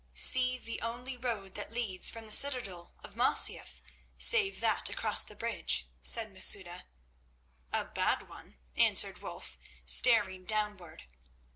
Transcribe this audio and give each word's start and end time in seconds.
"See 0.15 0.57
the 0.57 0.81
only 0.81 1.15
road 1.15 1.53
that 1.53 1.71
leads 1.71 2.09
from 2.09 2.25
the 2.25 2.31
citadel 2.31 2.95
of 3.03 3.13
Masyaf 3.15 3.83
save 4.17 4.59
that 4.59 4.89
across 4.89 5.21
the 5.23 5.35
bridge," 5.35 5.85
said 6.01 6.33
Masouda. 6.33 6.85
"A 7.71 7.85
bad 7.85 8.27
one," 8.27 8.57
answered 8.75 9.19
Wulf, 9.19 9.59
staring 9.85 10.43
downward. 10.43 11.03